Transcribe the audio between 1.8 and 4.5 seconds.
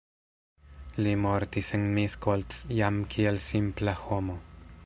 Miskolc jam kiel simpla homo.